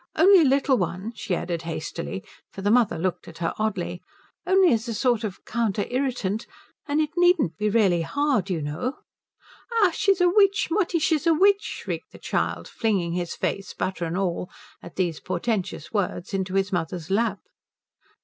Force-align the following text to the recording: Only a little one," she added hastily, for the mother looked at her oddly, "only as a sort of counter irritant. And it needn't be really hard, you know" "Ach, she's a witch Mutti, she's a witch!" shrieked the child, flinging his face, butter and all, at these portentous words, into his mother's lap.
Only 0.15 0.41
a 0.41 0.45
little 0.45 0.77
one," 0.79 1.13
she 1.15 1.35
added 1.35 1.61
hastily, 1.61 2.23
for 2.51 2.63
the 2.63 2.71
mother 2.71 2.97
looked 2.97 3.27
at 3.27 3.37
her 3.37 3.53
oddly, 3.59 4.01
"only 4.47 4.73
as 4.73 4.87
a 4.87 4.95
sort 4.95 5.23
of 5.23 5.45
counter 5.45 5.85
irritant. 5.91 6.47
And 6.87 6.99
it 6.99 7.11
needn't 7.15 7.55
be 7.55 7.69
really 7.69 8.01
hard, 8.01 8.49
you 8.49 8.63
know" 8.63 8.97
"Ach, 9.83 9.93
she's 9.93 10.19
a 10.19 10.27
witch 10.27 10.69
Mutti, 10.71 10.97
she's 10.97 11.27
a 11.27 11.35
witch!" 11.35 11.61
shrieked 11.61 12.13
the 12.13 12.17
child, 12.17 12.67
flinging 12.67 13.11
his 13.13 13.35
face, 13.35 13.75
butter 13.75 14.05
and 14.05 14.17
all, 14.17 14.49
at 14.81 14.95
these 14.95 15.19
portentous 15.19 15.93
words, 15.93 16.33
into 16.33 16.55
his 16.55 16.73
mother's 16.73 17.11
lap. 17.11 17.37